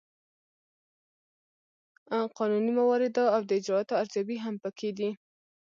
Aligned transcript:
قانوني 2.37 2.71
موارد 2.79 3.15
او 3.35 3.41
د 3.49 3.51
اجرااتو 3.59 3.99
ارزیابي 4.01 4.37
هم 4.45 4.55
پکې 4.63 4.89
دي. 4.97 5.09